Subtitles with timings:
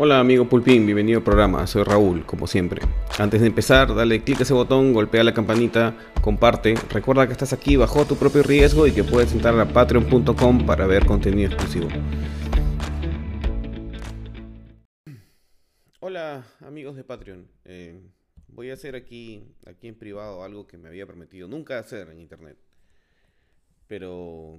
[0.00, 2.80] Hola amigo Pulpín, bienvenido al programa, soy Raúl, como siempre.
[3.18, 5.92] Antes de empezar, dale clic a ese botón, golpea la campanita,
[6.22, 6.76] comparte.
[6.90, 10.86] Recuerda que estás aquí bajo tu propio riesgo y que puedes entrar a patreon.com para
[10.86, 11.88] ver contenido exclusivo.
[15.98, 18.00] Hola amigos de Patreon, eh,
[18.46, 22.20] voy a hacer aquí, aquí en privado algo que me había prometido nunca hacer en
[22.20, 22.56] internet.
[23.88, 24.56] Pero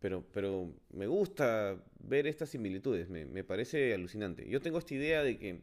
[0.00, 4.48] pero, pero me gusta ver estas similitudes, me, parece alucinante.
[4.48, 5.60] Yo tengo esta idea de que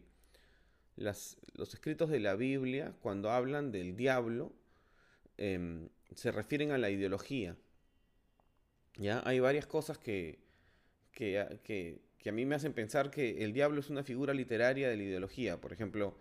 [0.95, 4.53] los escritos de la Biblia, cuando hablan del diablo,
[5.37, 7.55] em, se refieren a la ideología.
[8.97, 9.21] ¿Ya?
[9.25, 10.39] Hay varias cosas que,
[11.11, 14.89] que, que, que, a mí me hacen pensar que el diablo es una figura literaria
[14.89, 15.61] de la ideología.
[15.61, 16.17] Por ejemplo,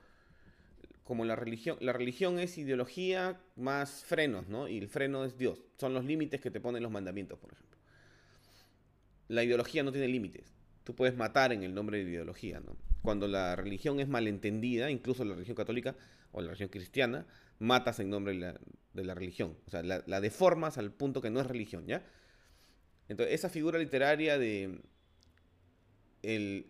[1.05, 4.69] como la religión, la religión es ideología más frenos, ¿no?
[4.69, 5.63] Y el freno es Dios.
[5.79, 7.76] Son los límites que te ponen los mandamientos, por ejemplo
[9.29, 10.53] la ideología no tiene límites.
[10.85, 12.77] Tú puedes matar en el nombre de la ideología, ¿no?
[13.03, 15.97] Cuando la religión es malentendida, incluso la religión católica
[16.33, 17.27] o la religión cristiana,
[17.59, 19.57] matas en nombre de la, religión.
[19.67, 22.05] O sea, la, deformas al punto que no es religión, ¿ya?
[23.09, 24.81] Entonces, esa figura literaria de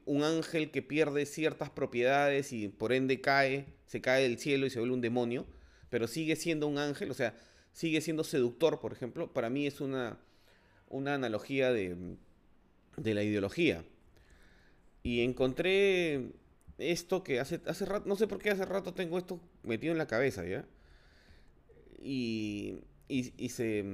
[0.05, 4.71] un ángel que pierde ciertas propiedades y por ende cae, se cae del cielo y
[4.71, 5.47] se vuelve un demonio,
[5.89, 7.35] pero sigue siendo un ángel, o sea,
[7.73, 10.19] sigue siendo seductor, por ejemplo, para mí es una,
[10.89, 12.17] una analogía de,
[12.97, 13.85] de la ideología.
[15.03, 16.33] Y encontré
[16.79, 19.99] esto que hace, hace rato, no sé por qué hace rato tengo esto metido en
[19.99, 20.65] la cabeza, ¿ya?
[22.03, 23.85] Y, y, se,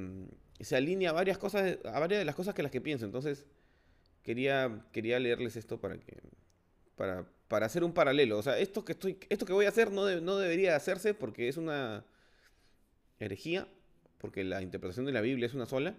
[0.61, 3.05] se, alinea a varias cosas, a varias de las cosas que las que pienso.
[3.05, 3.47] Entonces,
[4.23, 6.19] quería, quería leerles esto para que,
[6.97, 8.39] para, para hacer un paralelo.
[8.39, 11.49] O sea, esto que estoy, esto que voy a hacer no, no debería hacerse porque
[11.49, 12.05] es una
[13.19, 13.69] herejía,
[14.19, 15.95] porque la interpretación de la Biblia es una sola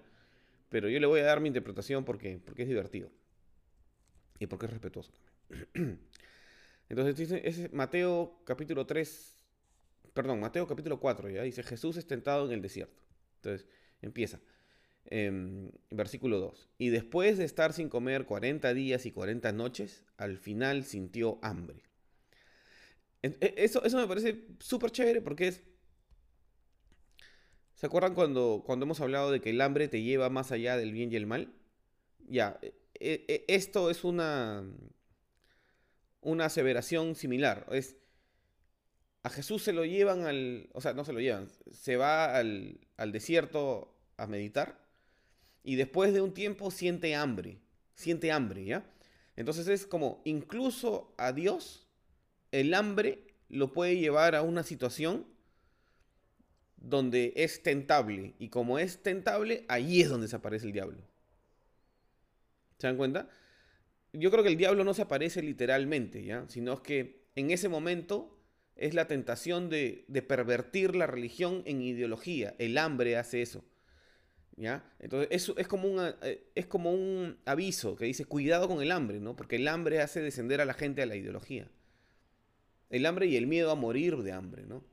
[0.73, 3.11] pero yo le voy a dar mi interpretación porque, porque es divertido.
[4.39, 5.99] Y porque es respetuoso también.
[6.89, 9.37] Entonces dice, es Mateo capítulo 3,
[10.15, 13.03] perdón, Mateo capítulo 4, ya dice, Jesús es tentado en el desierto.
[13.35, 13.67] Entonces
[14.01, 14.41] empieza,
[15.05, 16.67] em, versículo 2.
[16.79, 21.83] Y después de estar sin comer 40 días y 40 noches, al final sintió hambre.
[23.21, 25.61] E, eso, eso me parece súper chévere porque es
[27.83, 30.93] ¿Se acuerdan cuando, cuando hemos hablado de que el hambre te lleva más allá del
[30.93, 31.53] bien y el mal?
[32.29, 34.63] Ya, e, e, e, esto es una,
[36.21, 37.67] una aseveración similar.
[37.73, 37.97] Es,
[39.23, 42.79] a Jesús se lo llevan al, o sea, no se lo llevan, se va al,
[42.95, 44.79] al desierto a meditar
[45.61, 47.59] y después de un tiempo siente hambre,
[47.95, 48.89] siente hambre, ¿ya?
[49.35, 51.85] Entonces es como, incluso a Dios,
[52.53, 55.32] el hambre lo puede llevar a una situación
[56.83, 58.35] donde es tentable.
[58.37, 60.99] Y como es tentable, ahí es donde se aparece el diablo.
[62.77, 63.29] ¿Se dan cuenta?
[64.11, 66.45] Yo creo que el diablo no se aparece literalmente, ¿ya?
[66.49, 68.37] Sino que en ese momento
[68.75, 72.53] es la tentación de, pervertir la religión en ideología.
[72.59, 73.63] El hambre hace eso.
[74.55, 74.83] ¿Ya?
[74.99, 79.19] Entonces, es como, un, eh, es como un aviso que dice, cuidado con el hambre,
[79.19, 79.35] ¿no?
[79.35, 81.71] Porque el hambre hace descender a la gente a la ideología.
[82.91, 84.83] El hambre y el miedo a morir de hambre, ¿no?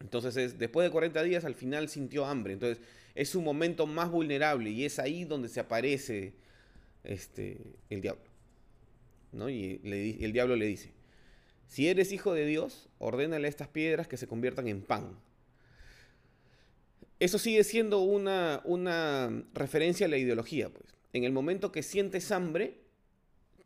[0.00, 2.54] Entonces, es, después de 40 días, al final sintió hambre.
[2.54, 2.82] Entonces,
[3.14, 6.34] es su momento más vulnerable y es ahí donde se aparece
[7.04, 7.58] este,
[7.90, 8.24] el diablo.
[9.32, 9.48] ¿no?
[9.48, 9.80] Y
[10.20, 10.92] el diablo le dice,
[11.68, 15.16] si eres hijo de Dios, ordénale a estas piedras que se conviertan en pan.
[17.20, 20.70] Eso sigue siendo una, una referencia a la ideología.
[20.70, 20.86] Pues.
[21.12, 22.80] En el momento que sientes hambre,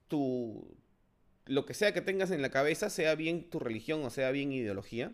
[0.09, 0.67] tu,
[1.47, 4.53] lo que sea que tengas en la cabeza, sea bien tu religión o sea bien
[4.53, 5.13] ideología,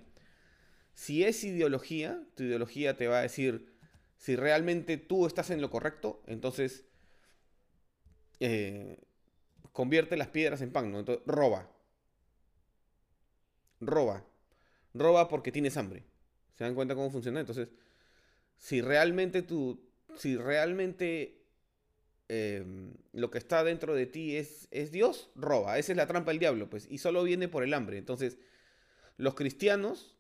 [0.95, 3.73] si es ideología, tu ideología te va a decir
[4.17, 6.85] si realmente tú estás en lo correcto, entonces
[8.39, 8.99] eh,
[9.73, 10.99] convierte las piedras en pan, ¿no?
[11.01, 11.71] Entonces, roba.
[13.81, 14.27] Roba.
[14.93, 16.05] Roba porque tienes hambre.
[16.55, 17.41] ¿Se dan cuenta cómo funciona?
[17.41, 17.73] Entonces,
[18.59, 21.47] si realmente tú, si realmente
[22.29, 25.79] em, lo que está dentro de ti es, es Dios, roba.
[25.79, 26.87] Esa es la trampa del diablo, pues.
[26.91, 27.97] Y solo viene por el hambre.
[27.97, 28.37] Entonces,
[29.17, 30.15] los cristianos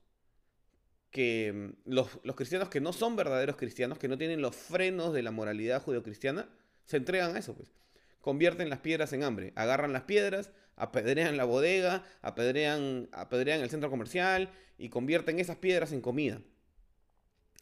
[1.10, 1.52] que
[1.86, 5.30] mm, los, cristianos que no son verdaderos cristianos, que no tienen los frenos de la
[5.30, 6.48] moralidad judeocristiana,
[6.84, 7.72] se entregan a eso, pues.
[8.20, 13.88] Convierten las piedras en hambre, agarran las piedras, apedrean la bodega, apedrean, apedrean el centro
[13.88, 16.42] comercial y convierten esas piedras en comida.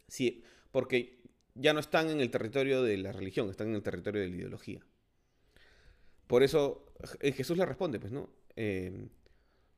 [0.09, 0.43] Sí,
[0.73, 1.21] porque
[1.55, 4.37] ya no están en el territorio de la religión, están en el territorio de la
[4.37, 4.81] ideología.
[6.27, 8.31] Por eso eh, Jesús le responde, pues, ¿no?
[8.57, 9.09] Eh,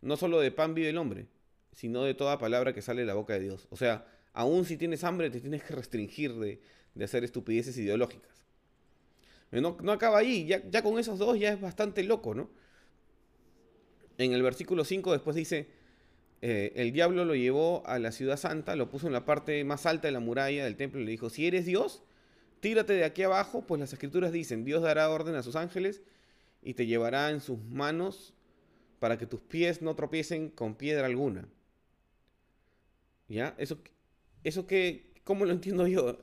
[0.00, 1.28] no solo de pan vive el hombre,
[1.72, 3.66] sino de toda palabra que sale de la boca de Dios.
[3.70, 6.60] O sea, aún si tienes hambre, te tienes que restringir de,
[7.02, 8.46] hacer estupideces ideológicas.
[9.50, 12.50] No, no acaba ahí, ya, ya con esos dos ya es bastante loco, ¿no?
[14.18, 15.68] En el versículo 5 después dice,
[16.42, 19.86] eh, el diablo lo llevó a la ciudad santa, lo puso en la parte más
[19.86, 22.02] alta de la muralla del templo y le dijo, si eres Dios,
[22.60, 26.02] tírate de aquí abajo, pues las escrituras dicen, Dios dará orden a sus ángeles
[26.62, 28.34] y te llevará en sus manos
[28.98, 31.48] para que tus pies no tropiecen con piedra alguna.
[33.30, 33.54] ¿Ya?
[33.58, 33.78] Eso,
[34.42, 36.18] eso que, ¿cómo lo entiendo yo?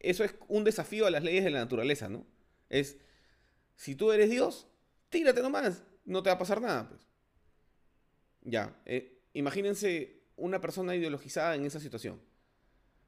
[0.00, 2.26] Eso es un desafío a las leyes de la naturaleza, ¿no?
[2.68, 2.98] Es,
[3.74, 4.68] si tú eres Dios,
[5.08, 7.08] tírate nomás, no te va a pasar nada, pues.
[8.42, 12.20] Ya, eh, imagínense una persona ideologizada en esa situación.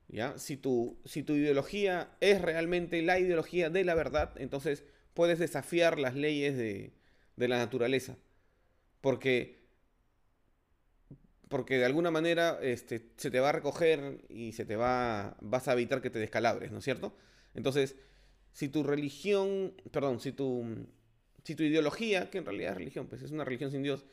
[0.09, 0.39] ¿Ya?
[0.39, 5.99] Si tu, si tu ideología es realmente la ideología de la verdad, entonces puedes desafiar
[5.99, 6.95] las leyes de,
[7.37, 8.17] de la naturaleza.
[9.03, 9.58] Porque,
[11.49, 15.69] porque de alguna manera este, se te va a recoger y se te va, vas
[15.69, 17.17] a evitar que te descalabres, ¿no es cierto?
[17.55, 17.97] Entonces,
[18.53, 20.87] si tu religión, perdón, si tu,
[21.45, 24.05] si tu ideología, que en realidad es religión, pues es una religión sin Dios,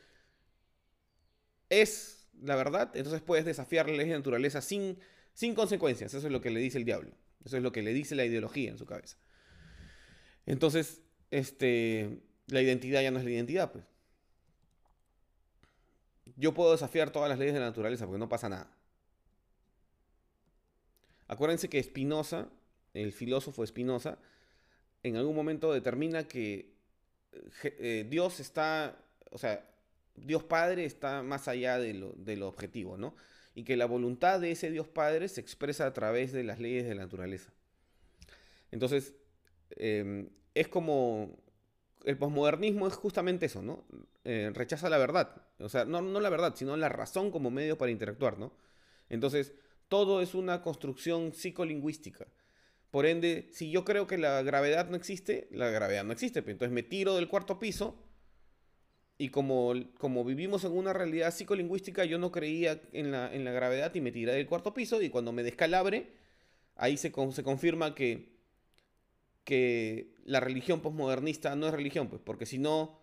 [1.68, 4.98] es la verdad, entonces puedes desafiar la ley de naturaleza sin,
[5.32, 6.14] sin consecuencias.
[6.14, 7.12] Eso es lo que le dice el diablo.
[7.44, 9.16] Eso es lo que le dice la ideología en su cabeza.
[10.46, 13.84] Entonces, este, la identidad ya no es la identidad, pues.
[16.36, 18.70] Yo puedo desafiar todas las leyes de la naturaleza porque no pasa nada.
[21.28, 22.48] Acuérdense que Spinoza,
[22.94, 24.18] el filósofo Spinoza,
[25.02, 26.76] en algún momento determina que
[27.64, 28.96] eh, Dios está,
[29.30, 29.68] o sea,
[30.14, 33.14] Dios Padre está más allá de lo, objetivo, ¿no?
[33.54, 36.86] Y que la voluntad de ese Dios Padre se expresa a través de las leyes
[36.86, 37.50] de la naturaleza.
[38.70, 39.14] Entonces,
[39.70, 41.38] em, es como...
[42.06, 43.84] El posmodernismo es justamente eso, ¿no?
[44.24, 45.42] Eh, rechaza la verdad.
[45.58, 48.52] O sea, no, no la verdad, sino la razón como medio para interactuar, ¿no?
[49.10, 49.52] Entonces,
[49.88, 52.26] todo es una construcción psicolingüística.
[52.90, 56.38] Por ende, si yo creo que la gravedad no existe, la gravedad no existe.
[56.38, 58.02] Entonces me tiro del cuarto piso
[59.18, 63.50] y como, como vivimos en una realidad psicolingüística, yo no creía en la, en la
[63.50, 66.12] gravedad y me tiré del cuarto piso y cuando me descalabre,
[66.76, 68.36] ahí se, se confirma que,
[69.44, 72.98] que la religión posmodernista no es religión, pues, porque si no,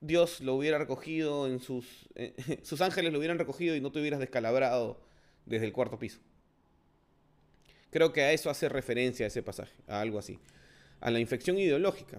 [0.00, 2.08] Dios lo hubiera recogido en sus...
[2.14, 5.00] Eh, sus ángeles lo hubieran recogido y no te hubieras descalabrado
[5.46, 6.18] desde el cuarto piso.
[7.90, 10.38] Creo que a eso hace referencia ese pasaje, a algo así.
[11.00, 12.18] A la infección ideológica,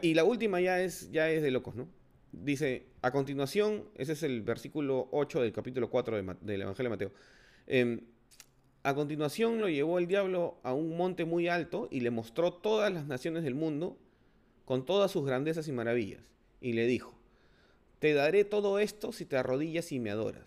[0.00, 1.88] y la última ya es, ya es de locos, ¿no?
[2.32, 7.12] Dice, a continuación, ese es el versículo 8 del capítulo 4 del Evangelio de Mateo.
[7.66, 8.00] Em,
[8.86, 12.92] a continuación lo llevó el diablo a un monte muy alto y le mostró todas
[12.92, 13.98] las naciones del mundo
[14.64, 16.22] con todas sus grandezas y maravillas.
[16.60, 17.18] Y le dijo,
[17.98, 20.46] te daré todo esto si te arrodillas y me adoras.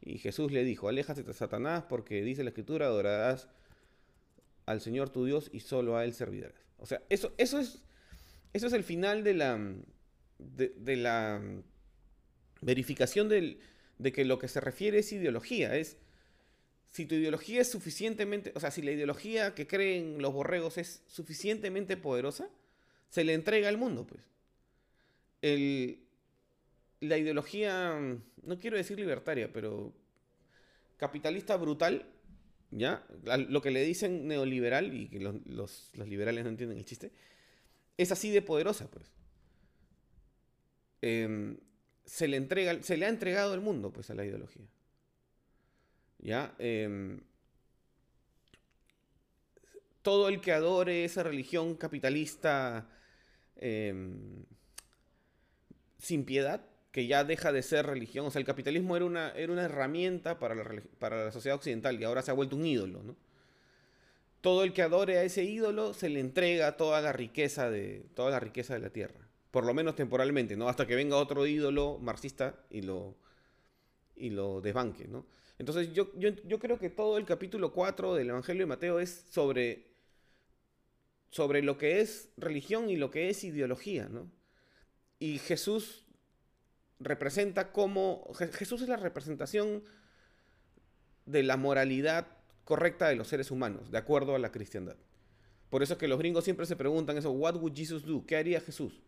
[0.00, 3.48] Y Jesús le dijo, aléjate de Satanás porque dice la escritura, adorarás
[4.64, 6.54] al Señor tu Dios y solo a Él servirás.
[6.78, 7.82] O sea, eso, eso, es,
[8.52, 9.58] eso es el final de la,
[10.38, 11.42] de, la
[12.60, 15.74] verificación de que lo que se refiere es ideología.
[15.74, 15.96] Es
[16.92, 21.02] si tu ideología es suficientemente, o sea, si la ideología que creen los borregos es
[21.08, 22.48] suficientemente poderosa,
[23.08, 24.20] se le entrega al mundo, pues.
[27.00, 27.98] la ideología,
[28.42, 29.92] no quiero decir libertaria, pero
[30.98, 32.06] capitalista brutal,
[32.70, 33.04] ¿ya?
[33.48, 37.10] Lo que le dicen neoliberal, y que los, los liberales no entienden el chiste,
[37.96, 39.10] es así de poderosa, pues.
[41.00, 41.56] Em,
[42.04, 44.66] se, le entrega, se le ha entregado el mundo pues, a la ideología.
[46.22, 46.54] ¿Ya?
[46.58, 47.20] Em,
[50.02, 52.88] todo el que adore esa religión capitalista
[53.56, 54.44] em,
[55.98, 59.52] sin piedad, que ya deja de ser religión, o sea, el capitalismo era una, era
[59.52, 63.02] una herramienta para la, para la sociedad occidental y ahora se ha vuelto un ídolo,
[63.02, 63.16] ¿no?
[64.40, 68.30] Todo el que adore a ese ídolo se le entrega toda la riqueza de, toda
[68.30, 70.68] la riqueza de la tierra por lo menos temporalmente, ¿no?
[70.68, 73.14] Hasta que venga otro ídolo marxista y lo,
[74.16, 75.26] y lo desbanque, ¿no?
[75.62, 79.86] Entonces yo, yo, creo que todo el capítulo 4 del Evangelio de Mateo es sobre,
[81.30, 84.28] sobre lo que es religión y lo que es ideología, ¿no?
[85.20, 86.04] Y Jesús
[86.98, 88.28] representa como...
[88.54, 89.84] Jesús es la representación
[91.26, 92.26] de la moralidad
[92.64, 94.96] correcta de los seres humanos, de acuerdo a la cristiandad.
[95.70, 98.26] Por eso es que los gringos siempre se preguntan eso, what would Jesus do?
[98.26, 99.00] ¿Qué haría Jesús?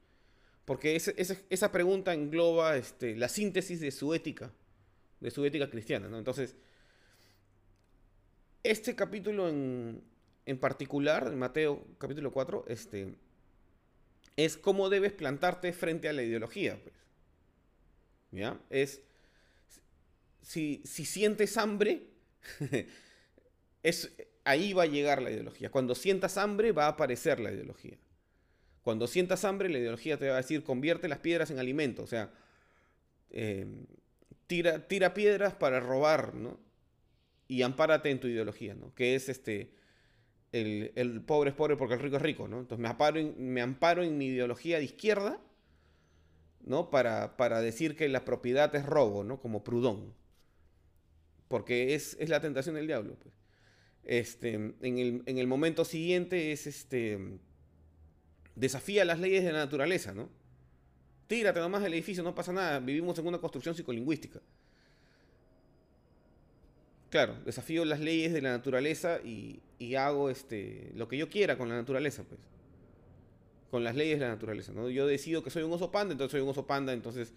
[0.66, 4.52] Porque esa pregunta engloba este, la síntesis de su ética,
[5.24, 6.06] de su ética cristiana.
[6.06, 6.18] ¿no?
[6.18, 6.54] Entonces,
[8.62, 10.04] este capítulo en,
[10.44, 13.14] en particular, en Mateo capítulo 4, este,
[14.36, 16.78] es cómo debes plantarte frente a la ideología.
[16.82, 16.94] Pues.
[18.32, 18.60] ¿Ya?
[18.68, 19.00] Es,
[20.42, 22.02] si, si sientes hambre,
[23.82, 24.12] es,
[24.44, 25.70] ahí va a llegar la ideología.
[25.70, 27.96] Cuando sientas hambre va a aparecer la ideología.
[28.82, 32.02] Cuando sientas hambre, la ideología te va a decir, convierte las piedras en alimento.
[32.02, 32.30] O sea,
[33.30, 33.86] em,
[34.46, 36.58] tira, tira piedras para robar, ¿no?
[37.48, 38.94] Y ampárate en tu ideología, ¿no?
[38.94, 39.74] Que es este,
[40.52, 42.60] el, pobre es pobre porque el rico es rico, ¿no?
[42.60, 45.40] Entonces me amparo en, me amparo en mi ideología de izquierda,
[46.60, 46.90] ¿no?
[46.90, 49.40] Para, para decir que la propiedad es robo, ¿no?
[49.40, 50.14] Como Proudhon.
[51.48, 53.34] Porque es, es la tentación del diablo, pues.
[54.04, 57.38] Este, en, el, en el momento siguiente es este
[58.54, 60.28] desafía las leyes de la naturaleza, ¿no?
[61.26, 62.80] Tírate nomás del edificio, no pasa nada.
[62.80, 64.40] Vivimos en una construcción psicolingüística.
[67.10, 69.62] Claro, desafío las leyes de la naturaleza y,
[69.94, 72.40] hago este, lo que yo quiera con la naturaleza, pues.
[73.70, 74.90] Con las leyes de la naturaleza, ¿no?
[74.90, 77.32] Yo decido que soy un oso panda, entonces soy un oso panda, entonces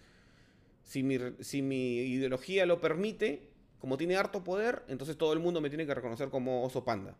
[0.82, 5.60] si mi, si mi ideología lo permite, como tiene harto poder, entonces todo el mundo
[5.60, 7.16] me tiene que reconocer como oso panda.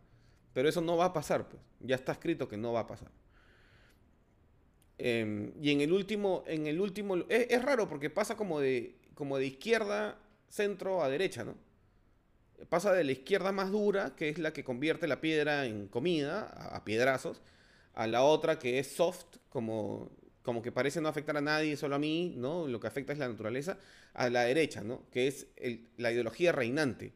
[0.53, 1.63] Pero eso no va a pasar, pues.
[1.81, 3.11] Ya está escrito que no va a pasar.
[4.99, 9.39] Em, y en el último, en el último, es, raro porque pasa como de, como
[9.39, 11.55] de izquierda, centro a derecha, ¿no?
[12.69, 16.47] Pasa de la izquierda más dura, que es la que convierte la piedra en comida,
[16.47, 17.41] a, piedrazos,
[17.95, 20.11] a la otra que es soft, como,
[20.43, 22.67] como que parece no afectar a nadie, solo a mí, ¿no?
[22.67, 23.79] Lo que afecta es la naturaleza,
[24.15, 25.09] a la derecha, ¿no?
[25.13, 25.47] Que es
[25.97, 27.13] la ideología reinante.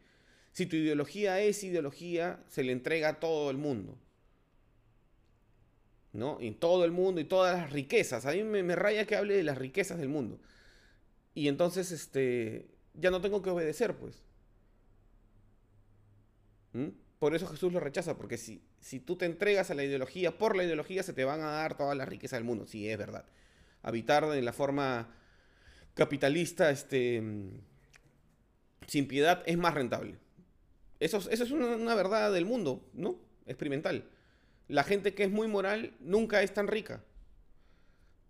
[0.52, 3.98] Si tu ideología es ideología, se le entrega a todo el mundo.
[6.12, 6.38] ¿No?
[6.40, 8.26] En todo el mundo y todas las riquezas.
[8.26, 10.38] A mí me, raya que hable de las riquezas del mundo.
[11.34, 14.22] Y entonces, este, ya no tengo que obedecer, pues.
[16.72, 16.88] ¿Mm?
[17.18, 20.56] Por eso Jesús lo rechaza, porque si, si tú te entregas a la ideología, por
[20.56, 22.66] la ideología se te van a dar todas las riquezas del mundo.
[22.66, 23.24] Sí, es verdad.
[23.82, 25.14] Habitar de la forma
[25.94, 27.22] capitalista, este,
[28.86, 30.18] sin piedad, es más rentable.
[31.00, 33.18] Eso, eso es una, una verdad del mundo, ¿no?
[33.46, 34.04] Experimental
[34.68, 37.02] la gente que es muy moral nunca es tan rica.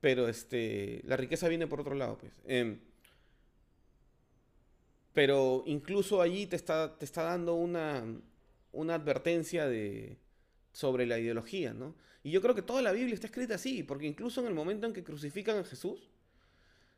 [0.00, 2.32] Pero este, la riqueza viene por otro lado, pues.
[2.46, 2.80] Em,
[5.12, 8.02] pero incluso allí te está, te está dando una,
[8.72, 10.18] una advertencia de,
[10.72, 11.94] sobre la ideología, ¿no?
[12.24, 14.86] Y yo creo que toda la Biblia está escrita así, porque incluso en el momento
[14.86, 16.10] en que crucifican a Jesús,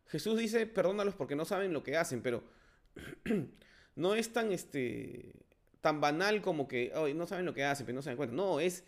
[0.06, 2.42] Jesús dice, perdónalos porque no saben lo que hacen, pero
[3.96, 5.32] no es tan, este,
[5.80, 8.34] tan banal como que, no saben lo que hacen, pero no se dan cuenta.
[8.34, 8.84] No, es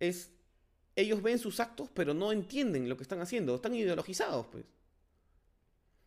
[0.00, 0.32] es,
[0.96, 4.64] ellos ven sus actos, pero no entienden lo que están haciendo, están ideologizados, pues.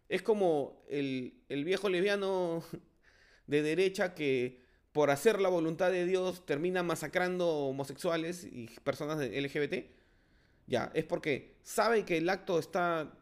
[0.10, 2.64] Es como el, viejo lesbiano
[3.48, 9.42] de derecha que por hacer la voluntad de Dios termina masacrando homosexuales y personas de
[9.42, 9.90] LGBT.
[10.68, 13.18] Ya, es porque sabe que el acto está.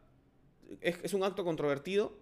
[0.80, 2.18] Es, es, un acto controvertido,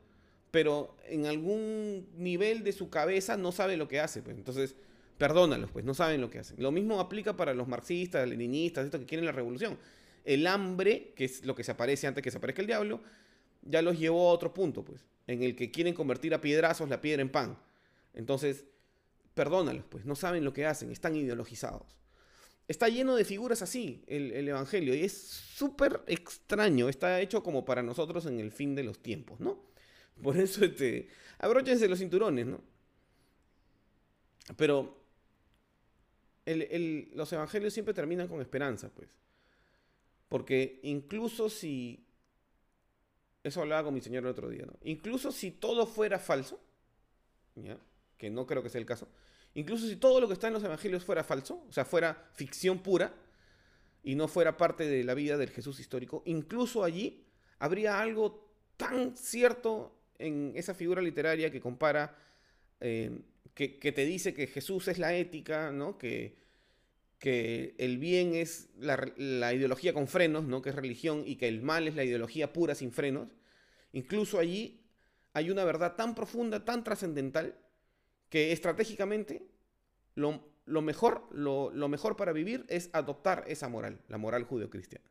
[0.51, 4.23] pero en algún nivel de su cabeza no sabe lo que hace.
[4.23, 4.37] Pues.
[4.37, 4.77] Entonces,
[5.21, 6.57] Perdónalos, pues no saben lo que hacen.
[6.63, 9.77] Lo mismo aplica para los marxistas, leninistas, estos que quieren la revolución.
[10.25, 13.03] El hambre, que es lo que se aparece antes que se aparezca el diablo,
[13.61, 17.03] ya los llevó a otro punto, pues, en el que quieren convertir a piedrazos la
[17.03, 17.59] piedra en pan.
[18.15, 18.65] Entonces,
[19.35, 21.99] perdónalos, pues, no saben lo que hacen, están ideologizados.
[22.67, 27.83] Está lleno de figuras así el, Evangelio y es súper extraño, está hecho como para
[27.83, 29.67] nosotros en el fin de los tiempos, ¿no?
[30.23, 31.09] Por eso, este,
[31.39, 32.63] abróchense los cinturones, ¿no?
[34.57, 35.00] Pero
[36.47, 39.09] los evangelios siempre terminan con esperanza, pues.
[40.29, 42.07] Porque incluso si,
[43.43, 44.75] eso hablaba con mi señor el otro día, ¿no?
[44.85, 46.61] Incluso si todo fuera falso,
[48.17, 49.09] que no creo que sea el caso,
[49.55, 52.79] incluso si todo lo que está en los evangelios fuera falso, o sea, fuera ficción
[52.79, 53.13] pura,
[54.03, 57.27] y no fuera parte de la vida del Jesús histórico, incluso allí
[57.59, 62.17] habría algo tan cierto en esa figura literaria que compara
[62.81, 63.11] eh,
[63.55, 65.99] que, te dice que Jesús es la ética, ¿no?
[65.99, 66.37] Que,
[67.21, 70.63] que el bien es la, ideología con frenos, ¿no?
[70.63, 73.29] Que es religión, y que el mal es la ideología pura sin frenos.
[73.93, 74.81] Incluso allí
[75.35, 77.57] hay una verdad tan profunda, tan trascendental,
[78.31, 79.43] que estratégicamente
[80.15, 80.41] lo,
[80.83, 85.05] mejor, lo, mejor para vivir es adoptar esa moral, la moral judeocristiana,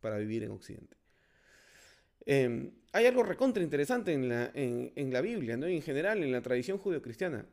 [0.00, 0.96] para vivir en Occidente.
[2.24, 5.66] Em, hay algo recontra interesante en la, en, la Biblia, ¿no?
[5.66, 7.46] En general en la tradición judeocristiana.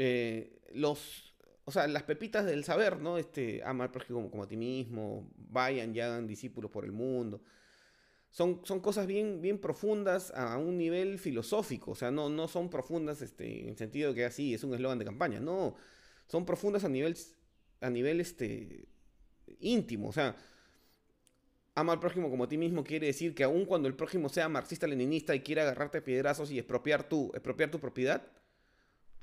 [0.00, 3.18] Eh, los, o sea, las pepitas del saber, ¿no?
[3.18, 7.42] Este, amar como, como a ti mismo, vayan y hagan discípulos por el mundo.
[8.30, 12.70] Son, son cosas bien, bien profundas a un nivel filosófico, o sea, no, no son
[12.70, 15.74] profundas este, en sentido de que así es un eslogan de campaña, no,
[16.28, 17.16] son profundas a nivel,
[17.80, 18.86] a nivel este,
[19.58, 20.36] íntimo, o sea,
[21.74, 24.48] ama al prójimo como a ti mismo quiere decir que aun cuando el prójimo sea
[24.48, 28.22] marxista-leninista y quiera agarrarte a piedrazos y expropiar tu, expropiar tu propiedad,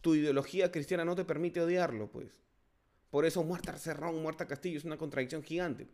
[0.05, 2.27] tu ideología cristiana no te permite odiarlo, pues.
[3.09, 5.87] Por eso muerta Cerrón, muerta Castillo es una contradicción gigante.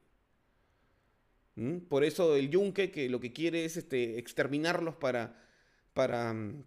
[1.55, 1.77] ¿Mm?
[1.87, 5.41] Por eso el yunque que lo que quiere es este, exterminarlos para,
[5.93, 6.61] para mm,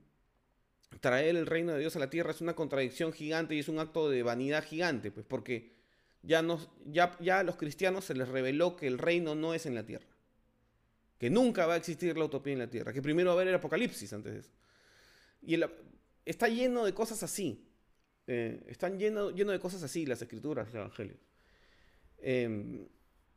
[1.01, 3.79] traer el reino de Dios a la tierra es una contradicción gigante y es un
[3.79, 5.75] acto de vanidad gigante, pues porque
[6.23, 9.67] ya, nos, ya, ya a los cristianos se les reveló que el reino no es
[9.67, 10.17] en la tierra,
[11.19, 13.49] que nunca va a existir la utopía en la tierra, que primero va a haber
[13.49, 14.51] el apocalipsis antes de eso.
[15.43, 15.57] Y
[16.25, 17.65] está lleno de cosas así.
[18.27, 21.19] Eh, están lleno, lleno de cosas así las escrituras, los evangelios.
[22.19, 22.87] Em,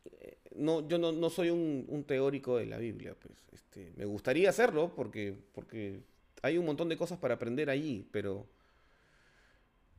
[0.06, 3.34] eh, no, yo no, soy un, teórico de la Biblia, pues.
[3.52, 6.02] Este, me gustaría hacerlo porque, porque
[6.42, 8.48] hay un montón de cosas para aprender allí, pero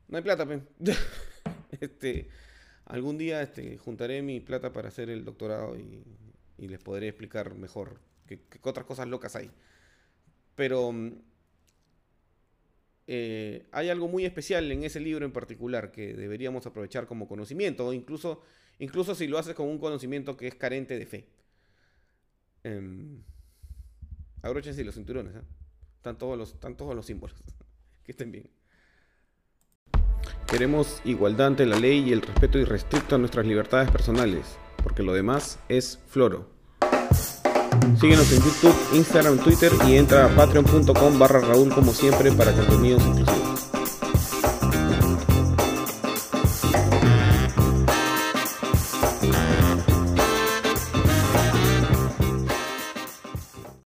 [0.08, 0.62] no hay plata, pues.
[1.80, 2.28] este,
[2.86, 6.04] algún día este, juntaré mi plata para hacer el doctorado y,
[6.56, 9.48] les podré explicar mejor qué otras cosas locas hay.
[10.56, 10.92] Pero
[13.10, 17.90] eh, hay algo muy especial en ese libro en particular que deberíamos aprovechar como conocimiento,
[17.94, 18.42] incluso,
[18.78, 21.26] incluso si lo haces con un conocimiento que es carente de fe.
[22.64, 23.18] Eh,
[24.42, 25.42] abróchense los cinturones, ¿eh?
[25.96, 27.34] están, todos los, están todos los símbolos.
[28.04, 28.50] que estén bien.
[30.46, 35.14] Queremos igualdad ante la ley y el respeto irrestricto a nuestras libertades personales, porque lo
[35.14, 36.57] demás es floro.
[37.96, 43.02] Síguenos en YouTube, Instagram, Twitter y entra a patreon.com barra Raúl como siempre para contenidos
[43.06, 43.47] inclusivos.